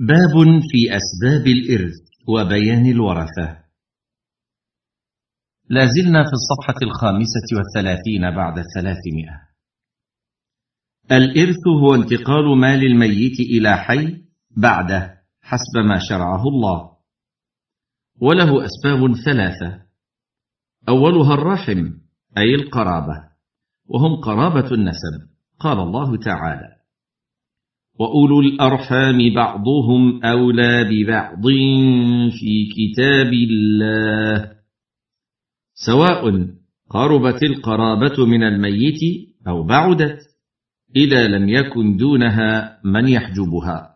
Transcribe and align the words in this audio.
باب 0.00 0.60
في 0.70 0.96
أسباب 0.96 1.46
الإرث 1.46 1.94
وبيان 2.28 2.86
الورثة. 2.86 3.64
لازلنا 5.68 6.24
في 6.24 6.32
الصفحة 6.32 6.74
الخامسة 6.82 7.56
والثلاثين 7.56 8.30
بعد 8.30 8.58
الثلاثمائة 8.58 9.44
الإرث 11.12 11.66
هو 11.82 11.94
انتقال 11.94 12.58
مال 12.58 12.86
الميت 12.86 13.40
إلى 13.40 13.76
حي 13.76 14.24
بعده 14.56 15.22
حسب 15.40 15.78
ما 15.88 15.98
شرعه 16.08 16.42
الله. 16.48 16.96
وله 18.20 18.64
أسباب 18.64 19.14
ثلاثة. 19.24 19.82
أولها 20.88 21.34
الرحم 21.34 21.90
أي 22.38 22.54
القرابة 22.54 23.30
وهم 23.86 24.20
قرابة 24.20 24.74
النسب 24.74 25.28
قال 25.58 25.78
الله 25.78 26.16
تعالى. 26.16 26.83
واولو 28.00 28.40
الارحام 28.40 29.34
بعضهم 29.34 30.24
اولى 30.24 30.84
ببعض 30.84 31.42
في 32.30 32.68
كتاب 32.76 33.32
الله 33.32 34.54
سواء 35.74 36.48
قربت 36.90 37.42
القرابه 37.42 38.26
من 38.26 38.42
الميت 38.42 39.00
أو 39.48 39.62
بعدت 39.62 40.18
اذا 40.96 41.28
لم 41.28 41.48
يكن 41.48 41.96
دونها 41.96 42.80
من 42.84 43.08
يحجبها 43.08 43.94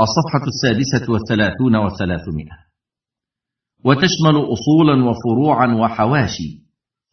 الصفحة 0.00 0.44
السادسة 0.46 1.12
والثلاثون 1.12 1.76
والثلاثمائة 1.76 2.64
وتشمل 3.84 4.52
اصولا 4.52 5.04
وفروعا 5.04 5.74
وحواشي 5.74 6.63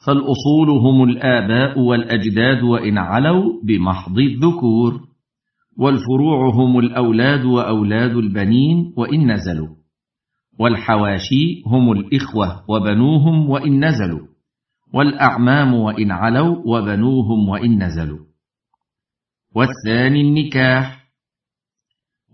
فالاصول 0.05 0.69
هم 0.69 1.03
الآباء 1.03 1.79
والأجداد 1.79 2.63
وإن 2.63 2.97
علوا 2.97 3.61
بمحض 3.63 4.19
الذكور 4.19 5.01
والفروع 5.77 6.49
هم 6.53 6.79
الأولاد 6.79 7.45
وأولاد 7.45 8.15
البنين 8.15 8.93
وإن 8.97 9.31
نزلوا 9.31 9.75
والحواشي 10.59 11.63
هم 11.66 11.91
الإخوة 11.91 12.63
وبنوهم 12.69 13.49
وإن 13.49 13.85
نزلوا 13.85 14.27
والأعمام 14.93 15.73
وإن 15.73 16.11
علوا 16.11 16.58
وبنوهم 16.65 17.49
وإن 17.49 17.83
نزلوا. 17.83 18.25
والثاني 19.55 20.21
النكاح 20.21 21.08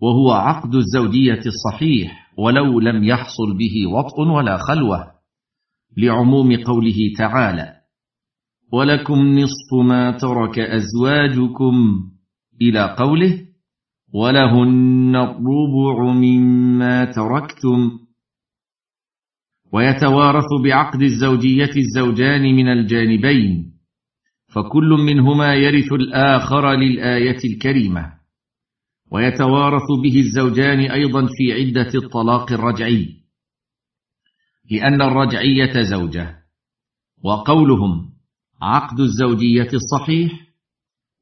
وهو 0.01 0.31
عقد 0.31 0.75
الزوجية 0.75 1.41
الصحيح 1.45 2.33
ولو 2.37 2.79
لم 2.79 3.03
يحصل 3.03 3.57
به 3.57 3.87
وطء 3.93 4.21
ولا 4.21 4.57
خلوة. 4.57 5.16
لعموم 5.97 6.63
قوله 6.63 7.13
تعالى 7.17 7.73
ولكم 8.73 9.19
نصف 9.39 9.73
ما 9.85 10.11
ترك 10.11 10.59
أزواجكم 10.59 12.03
إلى 12.61 12.95
قوله 12.99 13.39
ولهن 14.13 15.15
الربع 15.15 16.13
مما 16.13 17.05
تركتم 17.05 17.91
ويتوارث 19.73 20.45
بعقد 20.63 21.01
الزوجية 21.01 21.71
الزوجان 21.77 22.41
من 22.41 22.67
الجانبين 22.67 23.73
فكل 24.47 24.89
منهما 25.05 25.55
يرث 25.55 25.93
الآخر 25.93 26.71
للآية 26.71 27.37
الكريمة. 27.45 28.13
ويتوارث 29.11 29.87
به 30.03 30.19
الزوجان 30.19 30.79
أيضا 30.79 31.25
في 31.25 31.53
عدة 31.53 31.91
الطلاق 31.95 32.51
الرجعي. 32.51 33.26
لأن 34.71 35.01
الرجعية 35.01 35.81
زوجة 35.81 36.37
وقولهم 37.23 38.13
عقد 38.61 38.99
الزوجية 38.99 39.69
الصحيح 39.73 40.47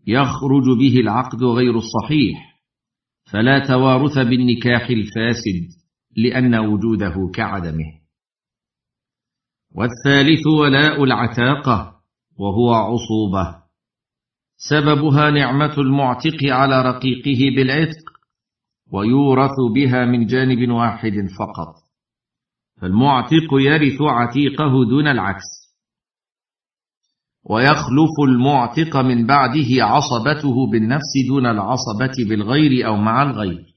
يخرج 0.07 0.77
به 0.79 0.99
العقد 0.99 1.43
غير 1.43 1.77
الصحيح 1.77 2.55
فلا 3.31 3.67
توارث 3.67 4.17
بالنكاح 4.17 4.89
الفاسد 4.89 5.67
لأن 6.17 6.55
وجوده 6.55 7.31
كعدمه. 7.33 7.93
والثالث 9.75 10.47
ولاء 10.47 11.03
العتاقة 11.03 11.95
وهو 12.37 12.73
عصوبة. 12.73 13.65
سببها 14.57 15.31
نعمة 15.31 15.77
المعتق 15.77 16.37
على 16.43 16.81
رقيقه 16.81 17.55
بالعتق 17.55 18.11
ويورث 18.91 19.55
بها 19.75 20.05
من 20.05 20.25
جانب 20.25 20.69
واحد 20.69 21.13
فقط. 21.39 21.84
فالمعتق 22.81 23.53
يرث 23.53 24.01
عتيقه 24.01 24.85
دون 24.89 25.07
العكس. 25.07 25.65
ويخلف 27.43 28.15
المعتق 28.29 28.97
من 28.97 29.25
بعده 29.27 29.83
عصبته 29.85 30.71
بالنفس 30.71 31.13
دون 31.27 31.45
العصبة 31.45 32.29
بالغير 32.29 32.87
أو 32.87 32.95
مع 32.95 33.23
الغير. 33.23 33.75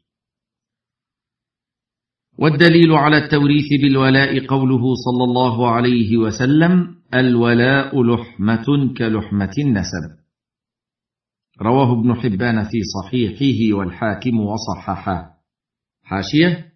والدليل 2.38 2.92
على 2.92 3.16
التوريث 3.16 3.68
بالولاء 3.82 4.46
قوله 4.46 4.94
صلى 4.94 5.24
الله 5.24 5.70
عليه 5.70 6.16
وسلم 6.16 6.94
الولاء 7.14 8.02
لحمة 8.02 8.94
كلحمة 8.98 9.52
النسب. 9.58 10.18
رواه 11.62 12.00
ابن 12.00 12.14
حبان 12.14 12.64
في 12.64 12.78
صحيحه 12.82 13.78
والحاكم 13.78 14.40
وصححه. 14.40 15.38
حاشية 16.02 16.67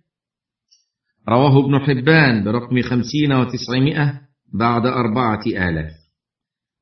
رواه 1.29 1.65
ابن 1.65 1.79
حبان 1.79 2.45
برقم 2.45 2.83
خمسين 2.83 3.33
وتسعمائة 3.33 4.21
بعد 4.55 4.87
أربعة 4.87 5.43
آلاف. 5.47 5.93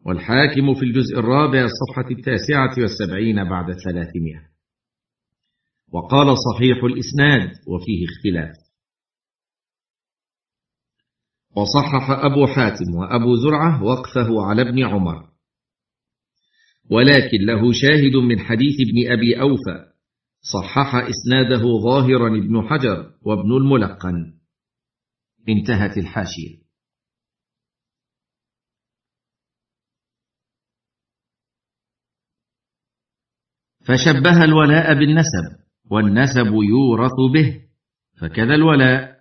والحاكم 0.07 0.75
في 0.75 0.83
الجزء 0.83 1.19
الرابع 1.19 1.65
الصفحة 1.65 2.11
التاسعة 2.11 2.75
والسبعين 2.79 3.45
بعد 3.45 3.67
ثلاثمائة. 3.73 4.51
وقال 5.93 6.37
صحيح 6.39 6.85
الإسناد 6.85 7.51
وفيه 7.69 8.07
اختلاف. 8.07 8.57
وصحح 11.57 12.11
أبو 12.11 12.47
حاتم 12.47 12.95
وأبو 12.95 13.37
زرعة 13.37 13.83
وقفه 13.83 14.43
على 14.43 14.63
ابن 14.63 14.85
عمر. 14.85 15.31
ولكن 16.91 17.39
له 17.47 17.73
شاهد 17.73 18.17
من 18.17 18.39
حديث 18.41 18.75
ابن 18.81 19.13
أبي 19.13 19.41
أوفى 19.41 19.91
صحح 20.43 20.95
إسناده 20.95 21.63
ظاهرا 21.85 22.29
ابن 22.29 22.63
حجر 22.69 23.15
وابن 23.23 23.57
الملقن. 23.57 24.35
انتهت 25.49 25.99
الحاشية. 25.99 26.61
فشبه 33.81 34.45
الولاء 34.45 34.95
بالنسب 34.95 35.61
والنسب 35.91 36.53
يورث 36.55 37.33
به 37.35 37.61
فكذا 38.21 38.55
الولاء. 38.55 39.21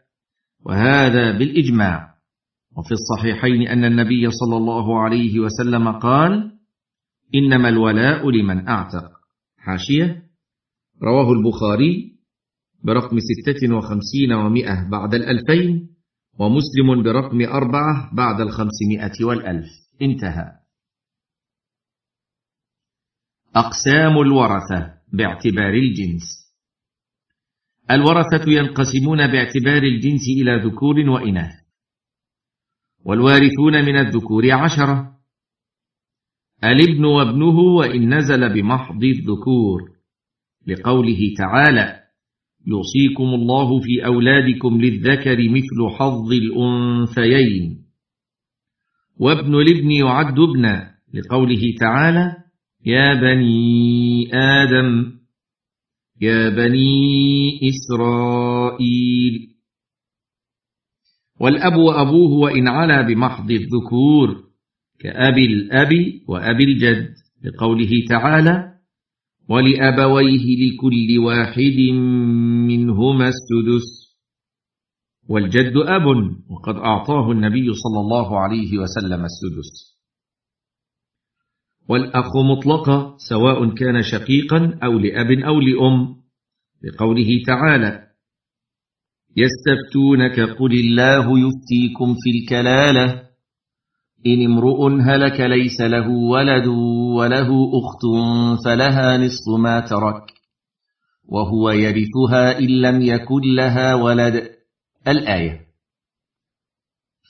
وهذا 0.65 1.37
بالإجماع. 1.37 2.15
وفي 2.77 2.91
الصحيحين 2.91 3.67
أن 3.67 3.85
النبي 3.85 4.31
صلى 4.31 4.57
الله 4.57 4.99
عليه 4.99 5.39
وسلم 5.39 5.91
قال 5.91 6.59
إنما 7.35 7.69
الولاء 7.69 8.29
لمن 8.29 8.67
أعتق. 8.67 9.11
حاشية. 9.57 10.28
رواه 11.03 11.31
البخاري 11.31 12.19
برقم 12.83 13.17
ستة 13.19 13.75
وخمسين 13.75 14.33
ومائة 14.33 14.89
بعد 14.89 15.13
الألفين 15.13 15.95
ومسلم 16.39 17.03
برقم 17.03 17.41
أربعة 17.41 18.15
بعد 18.15 18.41
الخمسمائة 18.41 19.25
والألف. 19.25 19.67
انتهى. 20.01 20.51
أقسام 23.55 24.21
الورثة 24.21 24.93
باعتبار 25.13 25.73
الجنس. 25.73 26.53
الورثة 27.91 28.51
ينقسمون 28.51 29.27
باعتبار 29.27 29.83
الجنس 29.83 30.21
إلى 30.41 30.55
ذكور 30.65 30.99
وإناث. 31.09 31.53
والوارثون 33.05 33.85
من 33.85 33.95
الذكور 33.95 34.51
عشرة. 34.51 35.19
الابن 36.63 37.05
وابنه 37.05 37.59
وإن 37.59 38.17
نزل 38.17 38.53
بمحض 38.53 39.03
الذكور. 39.03 39.98
لقوله 40.67 41.19
تعالى 41.37 41.99
يوصيكم 42.67 43.23
الله 43.23 43.79
في 43.79 44.05
أولادكم 44.05 44.81
للذكر 44.81 45.49
مثل 45.49 45.95
حظ 45.97 46.31
الأنثيين. 46.31 47.85
وابن 49.19 49.55
الابن 49.55 49.91
يعد 49.91 50.39
ابنا 50.39 50.91
لقوله 51.13 51.61
تعالى 51.79 52.35
يا 52.85 53.13
بني 53.13 54.29
آدم 54.33 55.11
يا 56.21 56.49
بني 56.49 57.59
إسرائيل. 57.69 59.49
والأب 61.39 61.75
وأبوه 61.75 62.31
وإن 62.31 62.67
علا 62.67 63.01
بمحض 63.01 63.51
الذكور 63.51 64.43
كأبي 64.99 65.45
الأب 65.45 65.89
وأبي 66.27 66.63
الجد 66.63 67.13
لقوله 67.43 67.89
تعالى 68.09 68.78
ولأبويه 69.49 70.71
لكل 70.71 71.19
واحد 71.19 71.79
منهما 72.67 73.27
السدس. 73.27 74.09
والجد 75.29 75.73
أب 75.77 76.05
وقد 76.49 76.75
أعطاه 76.75 77.31
النبي 77.31 77.73
صلى 77.73 77.99
الله 77.99 78.39
عليه 78.39 78.77
وسلم 78.77 79.25
السدس. 79.25 79.99
والأخ 81.89 82.37
مطلقة 82.37 83.15
سواء 83.29 83.75
كان 83.75 84.01
شقيقا 84.01 84.79
أو 84.83 84.99
لأب 84.99 85.31
أو 85.31 85.59
لأم 85.59 86.15
لقوله 86.83 87.43
تعالى 87.47 88.07
يستفتونك 89.37 90.39
قل 90.39 90.73
الله 90.73 91.39
يفتيكم 91.39 92.15
في 92.23 92.29
الكلالة. 92.39 93.28
إن 94.27 94.45
امرؤ 94.45 94.87
هلك 95.01 95.39
ليس 95.39 95.81
له 95.81 96.09
ولد 96.09 96.67
وله 97.17 97.47
أخت 97.79 98.01
فلها 98.65 99.17
نصف 99.17 99.59
ما 99.59 99.79
ترك 99.79 100.33
وهو 101.25 101.69
يرثها 101.69 102.59
إن 102.59 102.81
لم 102.81 103.01
يكن 103.01 103.41
لها 103.55 103.95
ولد. 103.95 104.59
الآية 105.07 105.67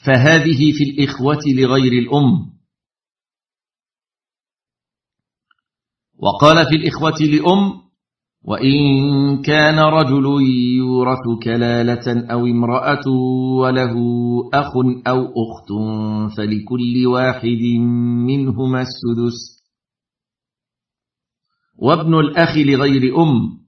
فهذه 0.06 0.72
في 0.72 0.84
الإخوة 0.84 1.40
لغير 1.56 1.92
الأم. 1.92 2.60
وقال 6.18 6.66
في 6.66 6.76
الإخوة 6.76 7.20
لأم 7.20 7.89
وإن 8.44 9.42
كان 9.42 9.80
رجل 9.80 10.26
يورث 10.78 11.44
كلالة 11.44 12.32
أو 12.32 12.46
امرأة 12.46 13.08
وله 13.60 13.94
أخ 14.54 14.72
أو 15.08 15.26
أخت 15.26 15.70
فلكل 16.38 17.08
واحد 17.08 17.64
منهما 18.28 18.82
السدس. 18.82 19.60
وابن 21.78 22.20
الأخ 22.20 22.58
لغير 22.58 23.22
أم. 23.22 23.60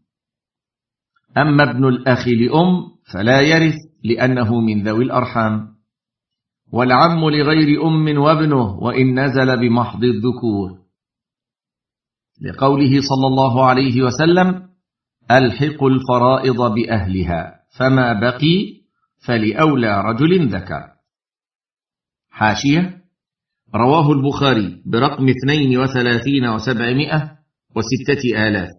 أما 1.37 1.71
ابن 1.71 1.87
الأخ 1.87 2.27
لأم 2.27 2.81
فلا 3.13 3.41
يرث 3.41 3.75
لأنه 4.03 4.59
من 4.59 4.83
ذوي 4.83 5.03
الأرحام. 5.03 5.67
والعم 6.73 7.29
لغير 7.29 7.87
أم 7.87 8.17
وابنه 8.17 8.79
وإن 8.79 9.19
نزل 9.19 9.59
بمحض 9.59 10.03
الذكور. 10.03 10.80
لقوله 12.41 13.01
صلى 13.01 13.27
الله 13.27 13.65
عليه 13.65 14.01
وسلم 14.01 14.69
ألحق 15.31 15.83
الفرائض 15.83 16.73
بأهلها 16.73 17.61
فما 17.77 18.13
بقي 18.13 18.81
فلأولى 19.25 20.01
رجل 20.01 20.47
ذكر 20.47 20.91
حاشية 22.29 23.01
رواه 23.75 24.11
البخاري 24.11 24.83
برقم 24.85 25.25
اثنين 25.29 25.77
وثلاثين 25.79 26.47
وسبعمائة 26.47 27.37
وستة 27.75 28.47
آلاف 28.47 28.69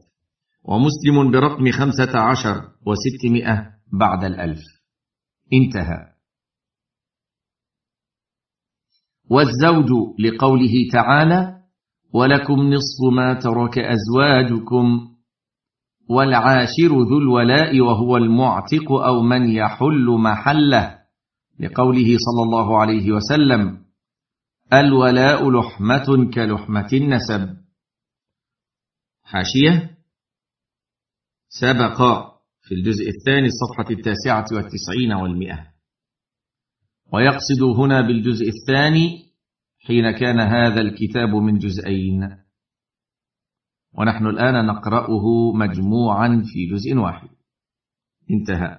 ومسلم 0.64 1.30
برقم 1.30 1.70
خمسة 1.70 2.18
عشر 2.18 2.62
وستمائة 2.86 3.70
بعد 3.92 4.24
الألف. 4.24 4.60
انتهى. 5.52 6.12
والزوج 9.30 9.90
لقوله 10.18 10.72
تعالى 10.92 11.61
ولكم 12.14 12.54
نصف 12.54 13.14
ما 13.16 13.34
ترك 13.34 13.78
أزواجكم 13.78 15.08
والعاشر 16.08 16.88
ذو 16.88 17.18
الولاء 17.18 17.80
وهو 17.80 18.16
المعتق 18.16 18.92
أو 18.92 19.22
من 19.22 19.50
يحل 19.50 20.06
محله 20.06 20.98
لقوله 21.60 22.16
صلى 22.18 22.42
الله 22.42 22.80
عليه 22.80 23.12
وسلم 23.12 23.82
الولاء 24.72 25.50
لحمة 25.50 26.30
كلحمة 26.34 26.88
النسب. 26.92 27.56
حاشية. 29.24 29.96
سبق 31.48 31.98
في 32.62 32.74
الجزء 32.74 33.08
الثاني 33.08 33.46
الصفحة 33.46 33.90
التاسعة 33.90 34.46
والتسعين 34.52 35.12
والمئة. 35.12 35.66
ويقصد 37.12 37.62
هنا 37.78 38.00
بالجزء 38.00 38.48
الثاني 38.48 39.31
حين 39.86 40.10
كان 40.10 40.40
هذا 40.40 40.80
الكتاب 40.80 41.28
من 41.28 41.58
جزئين. 41.58 42.36
ونحن 43.98 44.26
الآن 44.26 44.66
نقرأه 44.66 45.52
مجموعا 45.54 46.42
في 46.46 46.66
جزء 46.66 46.96
واحد. 46.96 47.28
انتهى. 48.30 48.78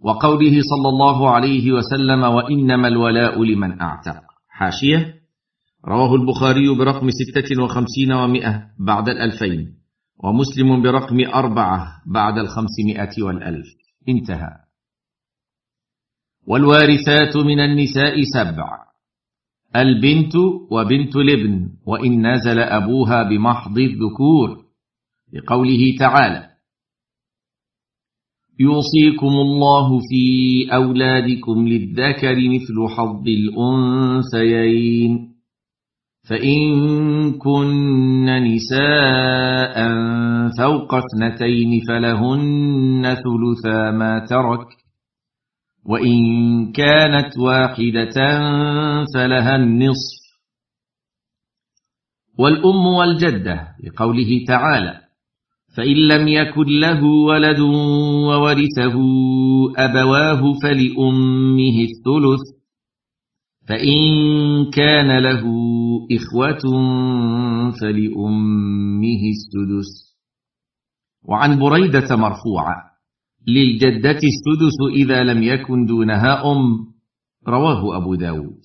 وقوله 0.00 0.60
صلى 0.60 0.88
الله 0.88 1.30
عليه 1.30 1.72
وسلم 1.72 2.22
وإنما 2.22 2.88
الولاء 2.88 3.44
لمن 3.44 3.80
أعتق 3.80 4.22
حاشية. 4.48 5.14
رواه 5.84 6.14
البخاري 6.14 6.78
برقم 6.78 7.08
ستة 7.10 7.62
وخمسين 7.62 8.12
ومائة 8.12 8.70
بعد 8.78 9.08
الألفين 9.08 9.76
ومسلم 10.24 10.82
برقم 10.82 11.16
أربعة 11.34 12.02
بعد 12.06 12.38
الخمسمائة 12.38 13.22
والألف. 13.22 13.66
انتهى. 14.08 14.50
والوارثات 16.46 17.36
من 17.36 17.60
النساء 17.60 18.22
سبع. 18.22 18.85
البنت 19.76 20.32
وبنت 20.70 21.16
الابن 21.16 21.68
وإن 21.86 22.26
نزل 22.34 22.58
أبوها 22.58 23.22
بمحض 23.22 23.78
الذكور 23.78 24.64
لقوله 25.32 25.96
تعالى 25.98 26.46
يوصيكم 28.60 29.26
الله 29.26 29.98
في 29.98 30.66
أولادكم 30.74 31.68
للذكر 31.68 32.36
مثل 32.36 32.94
حظ 32.96 33.24
الأنثيين 33.28 35.12
فإن 36.28 37.32
كن 37.32 38.26
نساء 38.26 39.76
فوق 40.58 40.94
اثنتين 40.94 41.80
فلهن 41.88 43.02
ثلثا 43.14 43.90
ما 43.90 44.18
ترك 44.18 44.66
وإن 45.88 46.72
كانت 46.72 47.38
واحدة 47.38 48.14
فلها 49.14 49.56
النصف. 49.56 50.26
والأم 52.38 52.86
والجدة 52.86 53.68
لقوله 53.84 54.44
تعالى 54.46 55.00
فإن 55.76 55.96
لم 55.96 56.28
يكن 56.28 56.80
له 56.80 57.04
ولد 57.04 57.60
وورثه 57.60 58.94
أبواه 59.76 60.42
فلأمه 60.62 61.76
الثلث. 61.80 62.56
فإن 63.68 64.00
كان 64.70 65.18
له 65.18 65.42
إخوة 66.12 66.62
فلأمه 67.80 69.22
السدس. 69.30 70.16
وعن 71.28 71.58
بريدة 71.58 72.16
مرفوعة 72.16 72.95
للجدة 73.46 74.10
السدس 74.10 74.78
إذا 74.94 75.24
لم 75.24 75.42
يكن 75.42 75.84
دونها 75.84 76.52
أم. 76.52 76.86
رواه 77.48 77.96
أبو 77.96 78.14
داود. 78.14 78.58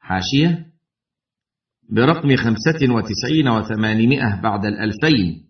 حاشية. 0.00 0.66
برقم 1.90 2.36
خمسة 2.36 2.94
وتسعين 2.94 3.48
وثمانمائة 3.48 4.40
بعد 4.42 4.64
الألفين. 4.64 5.44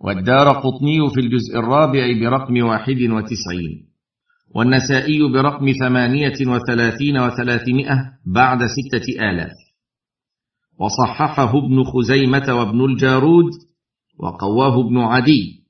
والدار 0.00 0.48
قطني 0.48 1.10
في 1.14 1.20
الجزء 1.20 1.58
الرابع 1.58 2.06
برقم 2.20 2.62
واحد 2.62 3.00
وتسعين. 3.00 3.88
والنسائي 4.54 5.32
برقم 5.32 5.72
ثمانية 5.80 6.46
وثلاثين 6.46 7.18
وثلاثمائة 7.18 8.12
بعد 8.26 8.58
ستة 8.58 9.30
آلاف. 9.30 9.52
وصححه 10.78 11.58
ابن 11.58 11.84
خزيمة 11.84 12.54
وابن 12.54 12.84
الجارود 12.84 13.50
وقواه 14.18 14.86
ابن 14.86 14.98
عدي. 14.98 15.61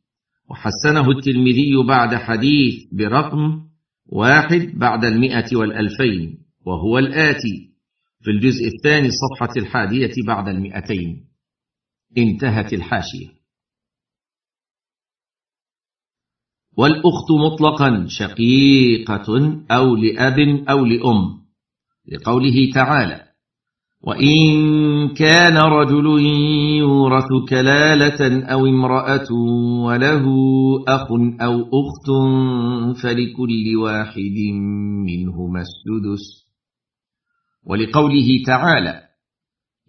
وحسنه 0.53 1.11
الترمذي 1.11 1.77
بعد 1.89 2.15
حديث 2.15 2.85
برقم 2.93 3.61
واحد 4.07 4.73
بعد 4.75 5.05
المئة 5.05 5.57
والألفين 5.57 6.39
وهو 6.67 6.99
الآتي. 6.99 7.73
في 8.21 8.31
الجزء 8.31 8.67
الثاني 8.67 9.09
الصفحة 9.09 9.53
الحادية 9.57 10.13
بعد 10.27 10.49
المئتين. 10.49 11.25
انتهت 12.19 12.73
الحاشية. 12.73 13.29
والأخت 16.77 17.31
مطلقا 17.31 18.07
شقيقة 18.09 19.59
أو 19.71 19.97
لأب 19.97 20.39
أو 20.69 20.85
لأم 20.85 21.43
لقوله 22.09 22.71
تعالى 22.75 23.32
وإن 24.03 25.09
كان 25.09 25.57
رجل 25.57 26.07
يورث 26.79 27.29
كلالة 27.49 28.47
أو 28.47 28.67
امرأة 28.67 29.33
وله 29.87 30.25
أخ 30.89 31.07
أو 31.41 31.61
أخت 31.61 32.09
فلكل 33.03 33.77
واحد 33.77 34.39
منهما 35.07 35.61
السدس. 35.61 36.47
ولقوله 37.67 38.43
تعالى 38.47 39.03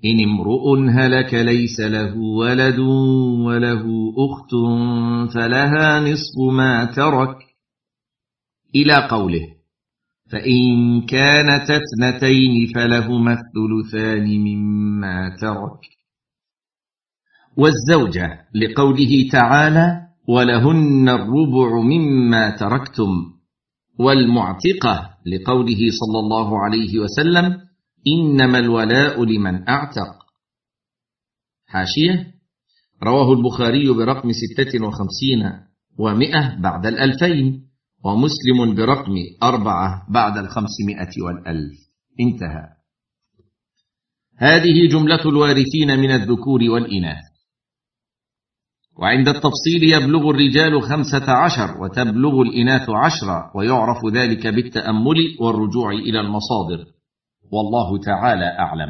إن 0.06 0.24
امرؤ 0.24 0.80
هلك 0.90 1.34
ليس 1.34 1.80
له 1.80 2.18
ولد 2.18 2.80
وله 3.46 3.84
أخت 4.18 4.52
فلها 5.34 6.00
نصف 6.00 6.36
ما 6.52 6.86
ترك. 6.86 7.38
إلى 8.76 9.08
قوله 9.12 9.53
فإن 10.32 11.02
كانت 11.02 11.68
اثنتين 11.70 12.74
فلهما 12.76 13.34
الثلثان 13.34 14.40
مما 14.40 15.36
ترك. 15.42 15.80
والزوجه 17.58 18.46
لقوله 18.56 19.30
تعالى 19.32 20.08
ولهن 20.28 21.10
الربع 21.10 21.82
مما 21.82 22.50
تركتم. 22.50 23.34
والمعتقة 24.00 25.10
لقوله 25.26 25.80
صلى 25.90 26.20
الله 26.20 26.60
عليه 26.64 27.00
وسلم 27.00 27.58
إنما 28.08 28.60
الولاء 28.60 29.24
لمن 29.24 29.70
أعتق. 29.70 30.24
حاشية. 31.68 32.34
رواه 33.04 33.34
البخاري 33.34 33.90
برقم 33.94 34.32
ستة 34.32 34.86
وخمسين 34.86 35.52
ومئة 36.00 36.56
بعد 36.62 36.86
الألفين. 36.86 37.73
ومسلم 38.06 38.76
برقم 38.76 39.14
أربعة 39.44 40.06
بعد 40.10 40.38
الخمسمائة 40.38 41.14
والألف. 41.26 41.80
انتهى. 42.20 42.68
هذه 44.38 44.88
جملة 44.92 45.22
الوارثين 45.26 46.00
من 46.00 46.12
الذكور 46.12 46.60
والإناث. 46.64 47.24
وعند 49.00 49.28
التفصيل 49.28 49.84
يبلغ 49.84 50.30
الرجال 50.30 50.82
خمسة 50.82 51.32
عشر 51.32 51.82
وتبلغ 51.82 52.42
الإناث 52.42 52.90
عشرة 52.90 53.52
ويعرف 53.56 53.98
ذلك 54.14 54.48
بالتأمل 54.48 55.18
والرجوع 55.40 55.92
إلى 55.92 56.20
المصادر. 56.20 56.86
والله 57.52 57.98
تعالى 58.06 58.46
أعلم. 58.60 58.90